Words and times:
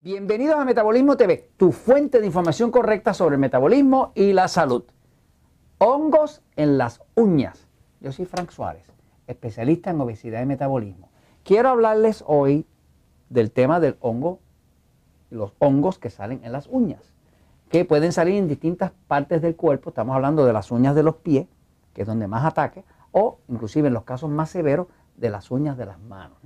Bienvenidos 0.00 0.54
a 0.54 0.64
Metabolismo 0.64 1.16
TV, 1.16 1.50
tu 1.56 1.72
fuente 1.72 2.20
de 2.20 2.26
información 2.26 2.70
correcta 2.70 3.12
sobre 3.14 3.34
el 3.34 3.40
metabolismo 3.40 4.12
y 4.14 4.32
la 4.32 4.46
salud. 4.46 4.84
Hongos 5.78 6.40
en 6.54 6.78
las 6.78 7.02
uñas. 7.16 7.66
Yo 8.00 8.12
soy 8.12 8.24
Frank 8.24 8.50
Suárez, 8.50 8.92
especialista 9.26 9.90
en 9.90 10.00
obesidad 10.00 10.40
y 10.40 10.46
metabolismo. 10.46 11.10
Quiero 11.42 11.70
hablarles 11.70 12.22
hoy 12.28 12.64
del 13.28 13.50
tema 13.50 13.80
del 13.80 13.96
hongo, 13.98 14.38
los 15.30 15.54
hongos 15.58 15.98
que 15.98 16.10
salen 16.10 16.44
en 16.44 16.52
las 16.52 16.68
uñas, 16.68 17.12
que 17.68 17.84
pueden 17.84 18.12
salir 18.12 18.36
en 18.36 18.46
distintas 18.46 18.92
partes 19.08 19.42
del 19.42 19.56
cuerpo. 19.56 19.90
Estamos 19.90 20.14
hablando 20.14 20.46
de 20.46 20.52
las 20.52 20.70
uñas 20.70 20.94
de 20.94 21.02
los 21.02 21.16
pies, 21.16 21.48
que 21.92 22.02
es 22.02 22.06
donde 22.06 22.28
más 22.28 22.44
ataque, 22.44 22.84
o 23.10 23.40
inclusive 23.48 23.88
en 23.88 23.94
los 23.94 24.04
casos 24.04 24.30
más 24.30 24.48
severos 24.48 24.86
de 25.16 25.30
las 25.30 25.50
uñas 25.50 25.76
de 25.76 25.86
las 25.86 25.98
manos. 25.98 26.38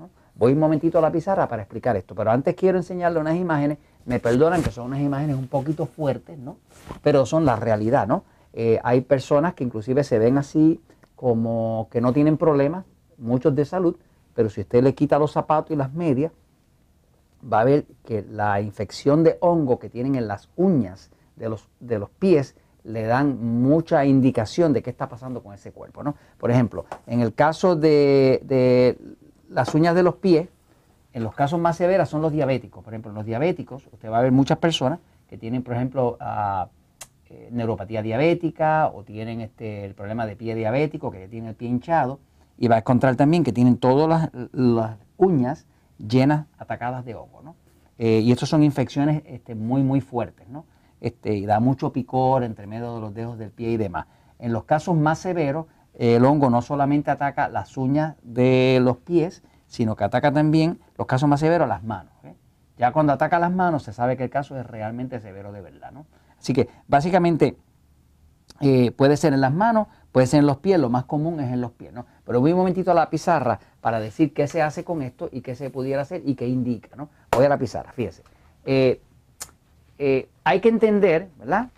Voy 0.43 0.55
un 0.55 0.59
momentito 0.59 0.99
a 0.99 1.01
la 1.01 1.13
pizarra 1.13 1.47
para 1.47 1.63
explicar 1.63 1.97
esto, 1.97 2.17
pero 2.17 2.33
antes 2.33 2.57
quiero 2.57 2.77
enseñarle 2.77 3.21
unas 3.21 3.37
imágenes. 3.37 3.79
Me 4.07 4.19
perdonan 4.19 4.61
que 4.61 4.73
son 4.73 4.87
unas 4.87 4.99
imágenes 4.99 5.37
un 5.37 5.47
poquito 5.47 5.87
fuertes, 5.87 6.37
¿no? 6.37 6.57
Pero 7.01 7.25
son 7.27 7.45
la 7.45 7.55
realidad, 7.55 8.09
¿no? 8.09 8.25
Eh, 8.53 8.81
hay 8.83 9.03
personas 9.03 9.55
que 9.55 9.63
inclusive 9.63 10.03
se 10.03 10.19
ven 10.19 10.39
así 10.39 10.81
como 11.15 11.87
que 11.93 12.01
no 12.01 12.13
tienen 12.13 12.39
problemas, 12.39 12.85
muchos 13.19 13.55
de 13.55 13.65
salud, 13.65 13.95
pero 14.35 14.51
si 14.51 14.63
usted 14.63 14.83
le 14.83 14.97
quita 14.97 15.17
los 15.17 15.31
zapatos 15.31 15.71
y 15.71 15.77
las 15.77 15.93
medias, 15.95 16.33
va 17.41 17.61
a 17.61 17.65
ver 17.65 17.85
que 18.05 18.23
la 18.29 18.61
infección 18.61 19.23
de 19.23 19.39
hongo 19.39 19.79
que 19.79 19.91
tienen 19.91 20.17
en 20.17 20.27
las 20.27 20.49
uñas 20.57 21.13
de 21.37 21.51
los, 21.51 21.69
de 21.79 22.01
los 22.01 22.11
pies 22.11 22.57
le 22.83 23.05
dan 23.05 23.63
mucha 23.63 24.05
indicación 24.05 24.73
de 24.73 24.83
qué 24.83 24.91
está 24.91 25.09
pasando 25.09 25.41
con 25.41 25.55
ese 25.55 25.71
cuerpo. 25.71 26.03
¿no? 26.03 26.17
Por 26.37 26.51
ejemplo, 26.51 26.85
en 27.07 27.21
el 27.21 27.33
caso 27.33 27.77
de, 27.77 28.41
de 28.43 28.99
las 29.53 29.75
uñas 29.75 29.95
de 29.95 30.03
los 30.03 30.17
pies, 30.17 30.49
en 31.13 31.23
los 31.23 31.35
casos 31.35 31.61
más 31.61 31.77
severos 31.77 32.09
son 32.09 32.23
los 32.23 32.33
diabéticos. 32.33 32.83
Por 32.83 32.93
ejemplo, 32.93 33.11
en 33.11 33.17
los 33.17 33.27
diabéticos, 33.27 33.87
usted 33.93 34.11
va 34.11 34.19
a 34.19 34.23
ver 34.23 34.33
muchas 34.33 34.59
personas 34.59 34.99
que 35.29 35.37
tienen, 35.39 35.63
por 35.63 35.75
ejemplo, 35.75 36.17
ah, 36.21 36.69
eh, 37.29 37.49
neuropatía 37.51 38.03
diabética 38.03 38.89
o 38.89 39.05
tienen 39.05 39.41
este, 39.41 39.85
el 39.85 39.95
problema 39.95 40.27
de 40.27 40.37
pie 40.37 40.55
diabético, 40.55 41.11
que 41.11 41.29
tienen 41.29 41.51
el 41.51 41.55
pie 41.55 41.69
hinchado, 41.69 42.19
y 42.59 42.69
va 42.69 42.77
a 42.77 42.79
encontrar 42.79 43.17
también 43.17 43.45
que 43.45 43.53
tienen 43.53 43.77
todas 43.77 44.31
las, 44.53 44.97
uñas 45.17 45.67
llenas, 45.99 46.47
atacadas 46.59 47.05
de 47.05 47.15
hongo. 47.15 47.55
Eh, 47.99 48.21
y 48.21 48.33
estas 48.33 48.49
son 48.49 48.63
infecciones 48.63 49.23
este, 49.27 49.55
muy, 49.55 49.83
muy 49.83 50.01
fuertes, 50.01 50.49
¿no? 50.49 50.65
Este, 51.01 51.35
y 51.35 51.47
da 51.47 51.61
mucho 51.61 51.93
picor 51.93 52.43
entre 52.43 52.67
medio 52.67 52.95
de 52.95 53.01
los 53.01 53.15
dedos 53.15 53.39
del 53.39 53.51
pie 53.51 53.71
y 53.71 53.77
demás. 53.77 54.07
En 54.39 54.53
los 54.53 54.65
casos 54.65 54.97
más 54.97 55.19
severos, 55.19 55.67
el 55.95 56.25
hongo 56.25 56.51
no 56.51 56.63
solamente 56.63 57.11
ataca 57.11 57.49
las 57.49 57.77
uñas 57.77 58.17
de 58.23 58.81
los 58.83 58.99
pies, 58.99 59.43
sino 59.67 59.97
que 59.97 60.05
ataca 60.05 60.33
también, 60.33 60.81
los 60.97 61.07
casos 61.07 61.29
más 61.29 61.41
severos, 61.41 61.69
las 61.69 61.83
manos. 61.83 62.13
¿eh? 62.25 62.35
Ya 62.79 62.93
cuando 62.93 63.13
ataca 63.13 63.39
las 63.39 63.53
manos 63.53 63.83
se 63.83 63.93
sabe 63.93 64.17
que 64.17 64.25
el 64.25 64.31
caso 64.31 64.59
es 64.59 64.67
realmente 64.67 65.21
severo 65.21 65.53
de 65.53 65.61
verdad. 65.61 65.93
¿no? 65.93 66.07
Así 66.39 66.53
que 66.53 66.69
básicamente 66.89 67.57
eh, 68.61 68.91
puede 68.93 69.17
ser 69.17 69.33
en 69.33 69.41
las 69.41 69.53
manos, 69.53 69.89
puede 70.13 70.27
ser 70.27 70.41
en 70.41 70.47
los 70.47 70.59
pies, 70.59 70.79
lo 70.79 70.91
más 70.91 71.05
común 71.05 71.41
es 71.41 71.53
en 71.53 71.61
los 71.61 71.73
pies. 71.73 71.93
¿no? 71.93 72.07
Pero 72.25 72.41
voy 72.41 72.53
un 72.53 72.59
momentito 72.59 72.91
a 72.91 72.95
la 72.95 73.09
pizarra 73.11 73.61
para 73.81 74.01
decir 74.01 74.33
qué 74.35 74.47
se 74.47 74.63
hace 74.63 74.85
con 74.85 75.03
esto 75.03 75.29
y 75.33 75.41
qué 75.41 75.55
se 75.55 75.71
pudiera 75.71 76.03
hacer 76.03 76.23
y 76.25 76.35
qué 76.35 76.47
indica. 76.49 76.95
¿no? 76.97 77.09
Voy 77.31 77.45
a 77.45 77.49
la 77.49 77.59
pizarra, 77.59 77.93
fíjese. 77.93 78.23
Eh, 78.67 79.01
hay 80.45 80.61
que 80.61 80.69
entender, 80.69 81.31
¿verdad? 81.39 81.69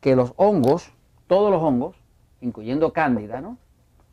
Que 0.00 0.14
los 0.14 0.34
hongos, 0.36 0.92
todos 1.26 1.50
los 1.50 1.62
hongos, 1.62 2.01
incluyendo 2.42 2.92
cándida, 2.92 3.40
¿no? 3.40 3.56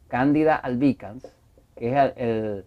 Cándida 0.08 0.56
albicans, 0.56 1.28
que 1.76 1.92
es 1.92 2.14
el, 2.16 2.66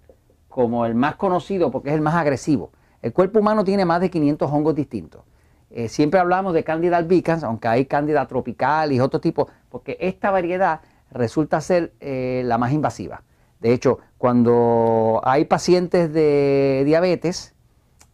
como 0.49 0.85
el 0.85 0.95
más 0.95 1.17
conocido 1.17 1.71
porque 1.71 1.89
es 1.89 1.95
el 1.95 2.03
más 2.03 2.15
agresivo. 2.15 2.71
El 3.01 3.13
cuerpo 3.13 3.41
humano 3.41 3.65
tiene 3.65 3.85
más 3.85 4.01
de 4.01 4.11
500 4.11 4.51
hongos 4.51 4.75
distintos. 4.75 5.23
Eh, 5.71 5.89
siempre 5.89 6.21
hablamos 6.21 6.53
de 6.53 6.65
Candida 6.65 6.99
albicans, 6.99 7.43
aunque 7.43 7.67
hay 7.67 7.87
Candida 7.87 8.27
tropical 8.29 8.93
y 8.93 9.01
otro 9.01 9.21
tipo, 9.21 9.49
porque 9.71 9.97
esta 10.01 10.31
variedad 10.31 10.83
resulta 11.11 11.61
ser 11.61 11.95
eh, 12.01 12.43
la 12.45 12.59
más 12.59 12.73
invasiva. 12.73 13.23
De 13.61 13.73
hecho, 13.73 13.99
cuando 14.19 15.21
hay 15.25 15.47
pacientes 15.47 16.13
de 16.13 16.83
diabetes 16.85 17.55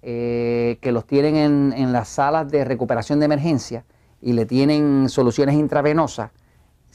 eh, 0.03 0.79
que 0.81 0.93
los 0.93 1.07
tienen 1.07 1.37
en, 1.37 1.75
en 1.77 1.93
las 1.93 2.09
salas 2.09 2.49
de 2.51 2.65
recuperación 2.65 3.19
de 3.19 3.25
emergencia 3.25 3.85
y 4.21 4.35
le 4.35 4.47
tienen 4.47 5.09
soluciones 5.09 5.57
intravenosas, 5.57 6.31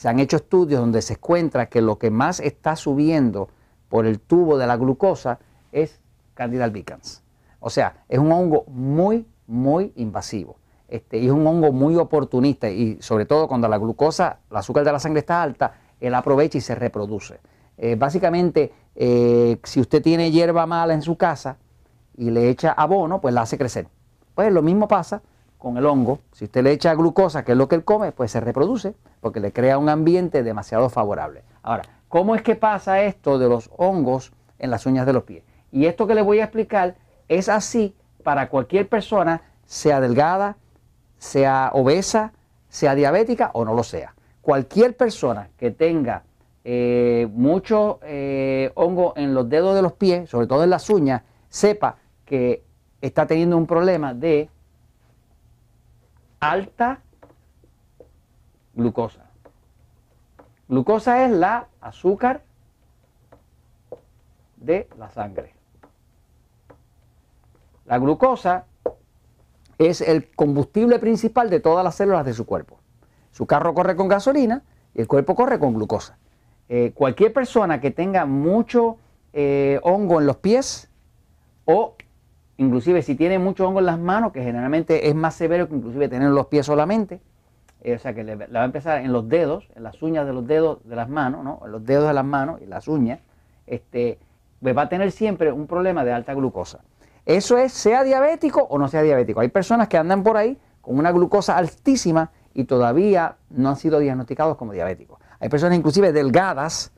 se 0.03 0.09
han 0.09 0.19
hecho 0.19 0.35
estudios 0.35 0.81
donde 0.81 1.01
se 1.01 1.13
encuentra 1.13 1.67
que 1.67 1.81
lo 1.81 1.97
que 1.97 2.11
más 2.11 2.41
está 2.41 2.75
subiendo 2.75 3.47
por 3.87 4.05
el 4.05 4.19
tubo 4.19 4.57
de 4.57 4.67
la 4.67 4.75
glucosa 4.75 5.39
es 5.71 6.01
Candida 6.33 6.65
albicans. 6.65 7.23
O 7.61 7.69
sea, 7.69 8.03
es 8.09 8.19
un 8.19 8.29
hongo 8.29 8.65
muy, 8.67 9.25
muy 9.47 9.93
invasivo. 9.95 10.57
Este, 10.89 11.23
es 11.23 11.31
un 11.31 11.47
hongo 11.47 11.71
muy 11.71 11.95
oportunista 11.95 12.69
y 12.69 13.01
sobre 13.01 13.25
todo 13.25 13.47
cuando 13.47 13.69
la 13.69 13.77
glucosa, 13.77 14.39
el 14.51 14.57
azúcar 14.57 14.83
de 14.83 14.91
la 14.91 14.99
sangre 14.99 15.21
está 15.21 15.41
alta, 15.41 15.75
él 16.01 16.13
aprovecha 16.15 16.57
y 16.57 16.61
se 16.61 16.75
reproduce. 16.75 17.39
Eh, 17.77 17.95
básicamente, 17.95 18.73
eh, 18.95 19.57
si 19.63 19.79
usted 19.79 20.01
tiene 20.01 20.31
hierba 20.31 20.65
mala 20.65 20.93
en 20.93 21.01
su 21.01 21.15
casa 21.15 21.59
y 22.17 22.29
le 22.29 22.49
echa 22.49 22.73
abono, 22.73 23.21
pues 23.21 23.33
la 23.33 23.43
hace 23.43 23.57
crecer. 23.57 23.87
Pues 24.35 24.51
lo 24.51 24.61
mismo 24.61 24.89
pasa 24.89 25.21
con 25.63 25.77
el 25.77 25.85
hongo. 25.87 26.19
Si 26.33 26.45
usted 26.45 26.61
le 26.61 26.73
echa 26.73 26.93
glucosa, 26.93 27.43
que 27.43 27.53
es 27.53 27.57
lo 27.57 27.67
que 27.67 27.75
él 27.75 27.83
come, 27.83 28.11
pues 28.11 28.31
se 28.31 28.39
reproduce 28.39 28.93
porque 29.21 29.39
le 29.39 29.51
crea 29.51 29.79
un 29.79 29.89
ambiente 29.89 30.43
demasiado 30.43 30.89
favorable. 30.89 31.43
Ahora, 31.63 31.83
¿Cómo 32.13 32.35
es 32.35 32.43
que 32.43 32.55
pasa 32.55 33.01
esto 33.01 33.39
de 33.39 33.49
los 33.49 33.71
hongos 33.75 34.33
en 34.59 34.69
las 34.69 34.85
uñas 34.85 35.07
de 35.07 35.13
los 35.13 35.23
pies? 35.23 35.43
Y 35.71 35.87
esto 35.87 36.05
que 36.05 36.13
les 36.13 36.23
voy 36.23 36.41
a 36.41 36.43
explicar 36.43 36.93
es 37.27 37.49
así 37.49 37.95
para 38.21 38.49
cualquier 38.49 38.87
persona, 38.87 39.41
sea 39.65 39.99
delgada, 39.99 40.57
sea 41.17 41.71
obesa, 41.73 42.33
sea 42.69 42.93
diabética 42.93 43.49
o 43.55 43.65
no 43.65 43.73
lo 43.73 43.81
sea. 43.81 44.13
Cualquier 44.41 44.95
persona 44.95 45.49
que 45.57 45.71
tenga 45.71 46.21
eh, 46.63 47.27
mucho 47.33 47.99
eh, 48.03 48.71
hongo 48.75 49.13
en 49.15 49.33
los 49.33 49.49
dedos 49.49 49.73
de 49.73 49.81
los 49.81 49.93
pies, 49.93 50.29
sobre 50.29 50.45
todo 50.45 50.63
en 50.63 50.69
las 50.69 50.91
uñas, 50.91 51.23
sepa 51.49 51.95
que 52.25 52.63
está 53.01 53.25
teniendo 53.25 53.57
un 53.57 53.65
problema 53.65 54.13
de 54.13 54.51
alta 56.43 56.99
glucosa. 58.73 59.29
Glucosa 60.67 61.25
es 61.25 61.31
la 61.31 61.67
azúcar 61.79 62.43
de 64.57 64.87
la 64.97 65.09
sangre. 65.11 65.53
La 67.85 67.97
glucosa 67.97 68.65
es 69.77 70.01
el 70.01 70.31
combustible 70.31 70.99
principal 70.99 71.49
de 71.49 71.59
todas 71.59 71.83
las 71.83 71.95
células 71.95 72.25
de 72.25 72.33
su 72.33 72.45
cuerpo. 72.45 72.79
Su 73.31 73.45
carro 73.45 73.73
corre 73.73 73.95
con 73.95 74.07
gasolina 74.07 74.63
y 74.93 75.01
el 75.01 75.07
cuerpo 75.07 75.35
corre 75.35 75.59
con 75.59 75.73
glucosa. 75.73 76.17
Eh, 76.69 76.91
cualquier 76.93 77.33
persona 77.33 77.81
que 77.81 77.91
tenga 77.91 78.25
mucho 78.25 78.97
eh, 79.33 79.79
hongo 79.83 80.19
en 80.19 80.27
los 80.27 80.37
pies 80.37 80.89
o 81.65 81.95
inclusive 82.57 83.01
si 83.01 83.15
tiene 83.15 83.39
mucho 83.39 83.67
hongo 83.67 83.79
en 83.79 83.85
las 83.85 83.99
manos, 83.99 84.31
que 84.31 84.43
generalmente 84.43 85.07
es 85.07 85.15
más 85.15 85.35
severo 85.35 85.67
que 85.67 85.75
inclusive 85.75 86.07
tener 86.09 86.29
los 86.29 86.47
pies 86.47 86.65
solamente, 86.65 87.21
eh, 87.81 87.95
o 87.95 87.99
sea 87.99 88.13
que 88.13 88.23
le, 88.23 88.35
va 88.35 88.61
a 88.61 88.65
empezar 88.65 89.01
en 89.01 89.11
los 89.11 89.27
dedos, 89.27 89.67
en 89.75 89.83
las 89.83 90.01
uñas 90.01 90.25
de 90.25 90.33
los 90.33 90.47
dedos 90.47 90.79
de 90.87 90.95
las 90.95 91.09
manos, 91.09 91.43
¿no? 91.43 91.61
en 91.65 91.71
los 91.71 91.85
dedos 91.85 92.07
de 92.07 92.13
las 92.13 92.25
manos 92.25 92.61
y 92.61 92.65
las 92.65 92.87
uñas, 92.87 93.19
este, 93.67 94.19
pues 94.61 94.75
va 94.75 94.83
a 94.83 94.89
tener 94.89 95.11
siempre 95.11 95.51
un 95.51 95.67
problema 95.67 96.05
de 96.05 96.13
alta 96.13 96.33
glucosa. 96.33 96.79
Eso 97.25 97.57
es, 97.57 97.71
sea 97.73 98.03
diabético 98.03 98.61
o 98.69 98.77
no 98.77 98.87
sea 98.87 99.01
diabético. 99.01 99.39
Hay 99.39 99.49
personas 99.49 99.87
que 99.87 99.97
andan 99.97 100.23
por 100.23 100.37
ahí 100.37 100.57
con 100.81 100.97
una 100.97 101.11
glucosa 101.11 101.57
altísima 101.57 102.31
y 102.53 102.65
todavía 102.65 103.37
no 103.49 103.69
han 103.69 103.75
sido 103.77 103.99
diagnosticados 103.99 104.57
como 104.57 104.73
diabéticos. 104.73 105.19
Hay 105.39 105.49
personas 105.49 105.77
inclusive 105.77 106.11
delgadas 106.11 106.91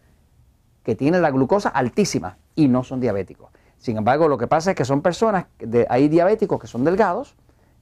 que 0.83 0.95
tienen 0.95 1.21
la 1.21 1.31
glucosa 1.31 1.69
altísima 1.69 2.37
y 2.55 2.67
no 2.67 2.83
son 2.83 2.99
diabéticos. 2.99 3.49
Sin 3.77 3.97
embargo, 3.97 4.27
lo 4.27 4.37
que 4.37 4.47
pasa 4.47 4.71
es 4.71 4.75
que 4.75 4.85
son 4.85 5.01
personas, 5.01 5.45
de, 5.59 5.85
hay 5.89 6.07
diabéticos 6.07 6.59
que 6.59 6.67
son 6.67 6.83
delgados, 6.83 7.35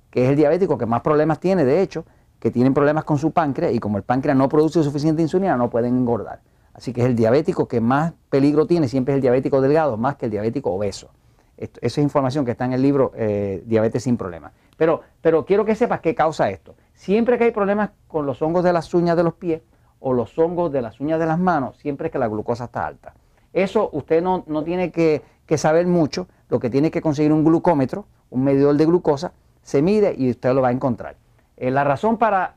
que 0.09 0.25
es 0.25 0.29
el 0.29 0.35
diabético 0.35 0.77
que 0.77 0.85
más 0.85 1.01
problemas 1.01 1.39
tiene, 1.39 1.65
de 1.65 1.81
hecho, 1.81 2.05
que 2.39 2.51
tienen 2.51 2.73
problemas 2.73 3.03
con 3.03 3.17
su 3.17 3.31
páncreas 3.31 3.73
y 3.73 3.79
como 3.79 3.97
el 3.97 4.03
páncreas 4.03 4.37
no 4.37 4.49
produce 4.49 4.83
suficiente 4.83 5.21
insulina 5.21 5.55
no 5.55 5.69
pueden 5.69 5.95
engordar. 5.95 6.41
Así 6.73 6.91
que 6.91 7.01
es 7.01 7.07
el 7.07 7.15
diabético 7.15 7.67
que 7.67 7.79
más 7.79 8.13
peligro 8.29 8.65
tiene, 8.65 8.87
siempre 8.87 9.13
es 9.13 9.17
el 9.17 9.21
diabético 9.21 9.61
delgado, 9.61 9.95
más 9.95 10.17
que 10.17 10.25
el 10.25 10.31
diabético 10.31 10.71
obeso. 10.71 11.11
esa 11.57 11.79
es 11.81 11.97
información 11.99 12.43
que 12.45 12.51
está 12.51 12.65
en 12.65 12.73
el 12.73 12.81
libro 12.81 13.11
eh, 13.15 13.63
Diabetes 13.65 14.03
sin 14.03 14.17
problemas. 14.17 14.51
Pero, 14.75 15.01
pero 15.21 15.45
quiero 15.45 15.65
que 15.65 15.75
sepas 15.75 16.01
qué 16.01 16.15
causa 16.15 16.49
esto. 16.49 16.75
Siempre 16.93 17.37
que 17.37 17.45
hay 17.45 17.51
problemas 17.51 17.91
con 18.07 18.25
los 18.25 18.41
hongos 18.41 18.63
de 18.63 18.73
las 18.73 18.93
uñas 18.93 19.15
de 19.15 19.23
los 19.23 19.35
pies 19.35 19.61
o 19.99 20.13
los 20.13 20.37
hongos 20.37 20.71
de 20.71 20.81
las 20.81 20.99
uñas 20.99 21.19
de 21.19 21.25
las 21.25 21.39
manos, 21.39 21.77
siempre 21.77 22.07
es 22.07 22.11
que 22.11 22.19
la 22.19 22.27
glucosa 22.27 22.65
está 22.65 22.85
alta. 22.85 23.13
Eso 23.53 23.89
usted 23.93 24.21
no, 24.21 24.43
tiene 24.63 24.91
que, 24.91 25.21
que 25.45 25.57
saber 25.57 25.87
mucho, 25.87 26.27
lo 26.49 26.59
que 26.59 26.69
tiene 26.69 26.91
que 26.91 27.01
conseguir 27.01 27.31
un 27.31 27.43
glucómetro, 27.43 28.05
un 28.29 28.43
medidor 28.43 28.75
de 28.75 28.85
glucosa, 28.85 29.33
se 29.61 29.81
mide 29.81 30.15
y 30.17 30.29
usted 30.29 30.53
lo 30.53 30.61
va 30.61 30.69
a 30.69 30.71
encontrar. 30.71 31.15
Eh, 31.57 31.71
la 31.71 31.83
razón 31.83 32.17
para, 32.17 32.55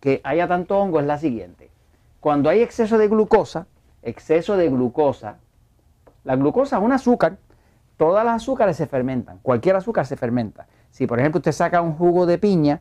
que 0.00 0.20
haya 0.24 0.48
tanto 0.48 0.78
hongo 0.78 1.00
es 1.00 1.06
la 1.06 1.18
siguiente. 1.18 1.70
Cuando 2.20 2.50
hay 2.50 2.60
exceso 2.60 2.98
de 2.98 3.08
glucosa, 3.08 3.66
exceso 4.02 4.56
de 4.56 4.68
glucosa, 4.68 5.38
la 6.24 6.36
glucosa 6.36 6.78
es 6.78 6.82
un 6.82 6.92
azúcar 6.92 7.38
todas 8.00 8.24
las 8.24 8.36
azúcares 8.36 8.78
se 8.78 8.86
fermentan, 8.86 9.40
cualquier 9.42 9.76
azúcar 9.76 10.06
se 10.06 10.16
fermenta. 10.16 10.66
Si 10.90 11.06
por 11.06 11.20
ejemplo 11.20 11.40
usted 11.40 11.52
saca 11.52 11.82
un 11.82 11.92
jugo 11.92 12.24
de 12.24 12.38
piña 12.38 12.80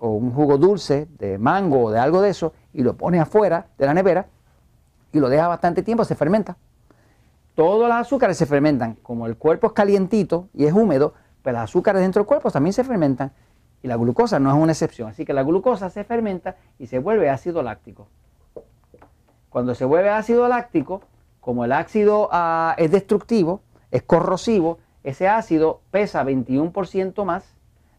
o 0.00 0.08
un 0.08 0.32
jugo 0.32 0.58
dulce 0.58 1.06
de 1.20 1.38
mango 1.38 1.84
o 1.84 1.92
de 1.92 2.00
algo 2.00 2.20
de 2.20 2.30
eso 2.30 2.52
y 2.72 2.82
lo 2.82 2.96
pone 2.96 3.20
afuera 3.20 3.68
de 3.78 3.86
la 3.86 3.94
nevera 3.94 4.26
y 5.12 5.20
lo 5.20 5.28
deja 5.28 5.46
bastante 5.46 5.84
tiempo, 5.84 6.04
se 6.04 6.16
fermenta. 6.16 6.56
Todas 7.60 7.90
las 7.90 8.06
azúcares 8.06 8.38
se 8.38 8.46
fermentan. 8.46 8.94
Como 9.02 9.26
el 9.26 9.36
cuerpo 9.36 9.66
es 9.66 9.74
calientito 9.74 10.48
y 10.54 10.64
es 10.64 10.72
húmedo, 10.72 11.12
pues 11.42 11.52
las 11.52 11.64
azúcares 11.64 12.00
dentro 12.00 12.22
del 12.22 12.26
cuerpo 12.26 12.50
también 12.50 12.72
se 12.72 12.84
fermentan. 12.84 13.32
Y 13.82 13.88
la 13.88 13.96
glucosa 13.96 14.38
no 14.38 14.48
es 14.48 14.56
una 14.56 14.72
excepción. 14.72 15.10
Así 15.10 15.26
que 15.26 15.34
la 15.34 15.42
glucosa 15.42 15.90
se 15.90 16.02
fermenta 16.04 16.56
y 16.78 16.86
se 16.86 16.98
vuelve 16.98 17.28
ácido 17.28 17.62
láctico. 17.62 18.08
Cuando 19.50 19.74
se 19.74 19.84
vuelve 19.84 20.08
ácido 20.08 20.48
láctico, 20.48 21.02
como 21.42 21.66
el 21.66 21.72
ácido 21.72 22.30
ah, 22.32 22.74
es 22.78 22.92
destructivo, 22.92 23.60
es 23.90 24.04
corrosivo, 24.04 24.78
ese 25.04 25.28
ácido 25.28 25.82
pesa 25.90 26.24
21% 26.24 27.26
más. 27.26 27.44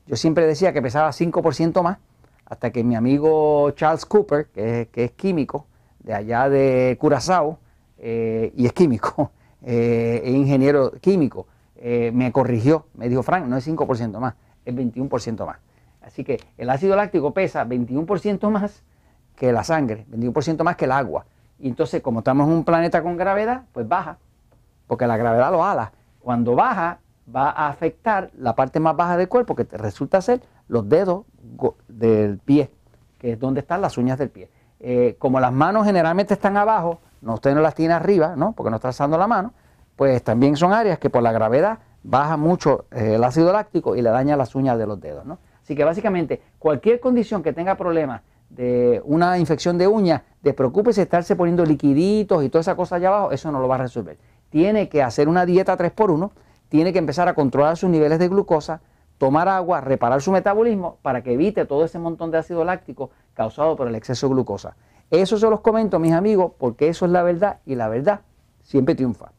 Yo 0.08 0.16
siempre 0.16 0.48
decía 0.48 0.74
que 0.74 0.82
pesaba 0.82 1.12
5% 1.12 1.84
más, 1.84 2.00
hasta 2.46 2.72
que 2.72 2.84
mi 2.84 2.96
amigo 2.96 3.70
Charles 3.76 4.08
Cooper, 4.08 4.48
que 4.48 4.90
es, 4.96 5.12
químico 5.12 5.68
de 6.00 6.16
allá 6.16 6.50
de 6.50 6.98
Curazao, 7.00 7.60
eh, 8.00 8.52
y 8.56 8.66
es 8.66 8.74
químico, 8.74 9.30
eh, 9.64 10.22
es 10.24 10.34
ingeniero 10.34 10.92
químico, 11.02 11.48
eh, 11.76 12.12
me 12.14 12.32
corrigió, 12.32 12.86
me 12.94 13.10
dijo, 13.10 13.24
Frank, 13.24 13.46
no 13.46 13.58
es 13.58 13.68
5% 13.68 14.20
más, 14.20 14.36
es 14.66 14.76
21% 14.76 15.46
más. 15.46 15.58
Así 16.02 16.24
que 16.24 16.40
el 16.58 16.70
ácido 16.70 16.96
láctico 16.96 17.34
pesa 17.34 17.66
21% 17.66 18.50
más 18.50 18.84
que 19.36 19.52
la 19.52 19.64
sangre, 19.64 20.06
21% 20.12 20.64
más 20.64 20.76
que 20.76 20.86
el 20.86 20.92
agua. 20.92 21.26
Y 21.60 21.68
entonces, 21.68 22.02
como 22.02 22.20
estamos 22.20 22.48
en 22.48 22.54
un 22.54 22.64
planeta 22.64 23.04
con 23.04 23.18
gravedad, 23.18 23.64
pues 23.72 23.88
baja, 23.88 24.18
porque 24.88 25.08
la 25.08 25.18
gravedad 25.18 25.52
lo 25.52 25.64
ala. 25.64 25.92
Cuando 26.20 26.56
baja, 26.56 27.00
va 27.34 27.50
a 27.50 27.70
afectar 27.70 28.32
la 28.38 28.56
parte 28.56 28.80
más 28.80 28.96
baja 28.96 29.18
del 29.18 29.30
cuerpo, 29.30 29.56
que 29.56 29.64
resulta 29.64 30.22
ser 30.22 30.42
los 30.68 30.88
dedos 30.90 31.26
del 31.88 32.40
pie, 32.40 32.72
que 33.20 33.34
es 33.34 33.40
donde 33.40 33.62
están 33.62 33.82
las 33.82 33.98
uñas 33.98 34.18
del 34.18 34.30
pie. 34.30 34.50
Eh, 34.80 35.16
como 35.20 35.40
las 35.40 35.54
manos 35.54 35.86
generalmente 35.86 36.34
están 36.34 36.58
abajo, 36.58 37.00
no 37.22 37.36
usted 37.36 37.54
no 37.54 37.62
las 37.62 37.76
tiene 37.76 37.94
arriba, 37.94 38.36
¿no? 38.36 38.54
porque 38.54 38.70
no 38.70 38.78
está 38.78 38.90
alzando 38.90 39.18
la 39.18 39.28
mano, 39.28 39.54
pues 39.96 40.24
también 40.24 40.56
son 40.56 40.74
áreas 40.74 41.00
que 41.00 41.10
por 41.10 41.24
la 41.24 41.32
gravedad 41.32 41.80
baja 42.04 42.38
mucho 42.38 42.86
eh, 42.92 43.16
el 43.16 43.24
ácido 43.24 43.54
láctico 43.54 43.96
y 43.96 44.02
le 44.02 44.10
daña 44.10 44.36
las 44.36 44.56
uñas 44.56 44.78
de 44.78 44.88
los 44.88 45.00
dedos. 45.00 45.26
¿no? 45.26 45.38
Así 45.64 45.76
que 45.76 45.84
básicamente 45.84 46.42
cualquier 46.58 47.00
condición 47.00 47.44
que 47.44 47.54
tenga 47.54 47.76
problemas 47.76 48.22
de 48.50 49.02
una 49.06 49.38
infección 49.38 49.78
de 49.78 49.88
uñas, 49.88 50.22
despreocúpese 50.42 51.04
estarse 51.04 51.36
poniendo 51.36 51.64
liquiditos 51.64 52.44
y 52.44 52.50
toda 52.50 52.62
esa 52.62 52.76
cosa 52.76 52.98
allá 52.98 53.08
abajo, 53.08 53.32
eso 53.32 53.52
no 53.52 53.60
lo 53.60 53.68
va 53.68 53.76
a 53.76 53.80
resolver. 53.80 54.18
Tiene 54.50 54.90
que 54.90 55.02
hacer 55.02 55.30
una 55.30 55.46
dieta 55.46 55.78
3x1, 55.78 56.32
tiene 56.68 56.92
que 56.92 57.00
empezar 57.00 57.28
a 57.30 57.34
controlar 57.34 57.78
sus 57.78 57.90
niveles 57.90 58.20
de 58.20 58.28
glucosa, 58.28 58.82
tomar 59.18 59.48
agua, 59.48 59.82
reparar 59.82 60.22
su 60.22 60.32
metabolismo 60.32 60.98
para 61.02 61.22
que 61.22 61.34
evite 61.34 61.66
todo 61.66 61.86
ese 61.86 62.00
montón 62.00 62.32
de 62.32 62.40
ácido 62.40 62.66
láctico 62.66 63.12
causado 63.34 63.76
por 63.76 63.88
el 63.88 63.96
exceso 63.96 64.28
de 64.28 64.34
glucosa. 64.34 64.76
Eso 65.12 65.38
se 65.38 65.50
los 65.50 65.60
comento, 65.60 66.00
mis 66.00 66.14
amigos, 66.14 66.54
porque 66.58 66.88
eso 66.88 67.06
es 67.06 67.12
la 67.12 67.22
verdad 67.22 67.60
y 67.66 67.76
la 67.76 67.90
verdad 67.90 68.22
siempre 68.64 68.96
triunfa. 68.96 69.34